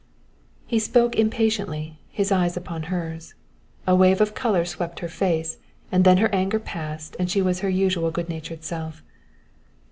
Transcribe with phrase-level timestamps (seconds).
[0.65, 3.35] He spoke impatiently, his eyes upon hers.
[3.85, 5.59] A wave of color swept her face,
[5.91, 9.03] and then her anger passed and she was her usual good natured self.